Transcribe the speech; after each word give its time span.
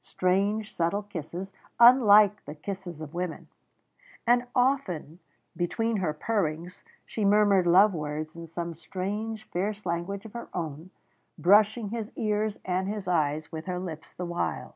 Strange, 0.00 0.72
subtle 0.72 1.02
kisses, 1.02 1.52
unlike 1.78 2.42
the 2.46 2.54
kisses 2.54 3.02
of 3.02 3.12
women. 3.12 3.48
And 4.26 4.46
often, 4.56 5.18
between 5.54 5.98
her 5.98 6.14
purrings, 6.14 6.82
she 7.04 7.22
murmured 7.22 7.66
love 7.66 7.92
words 7.92 8.34
in 8.34 8.46
some 8.46 8.72
strange 8.72 9.44
fierce 9.50 9.84
language 9.84 10.24
of 10.24 10.32
her 10.32 10.48
own, 10.54 10.88
brushing 11.36 11.90
his 11.90 12.10
ears 12.16 12.58
and 12.64 12.88
his 12.88 13.06
eyes 13.06 13.52
with 13.52 13.66
her 13.66 13.78
lips 13.78 14.14
the 14.14 14.24
while. 14.24 14.74